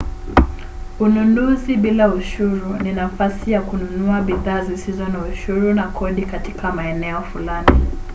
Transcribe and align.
ununuzi 1.05 1.73
bila 1.83 2.05
ushuru 2.13 2.73
ni 2.83 2.93
nafasi 2.93 3.51
ya 3.51 3.61
kununua 3.61 4.21
bidhaa 4.21 4.65
zisizo 4.65 5.05
na 5.07 5.19
ushuru 5.19 5.73
na 5.73 5.87
kodi 5.87 6.25
katika 6.25 6.71
maeneo 6.71 7.21
fulani 7.21 7.79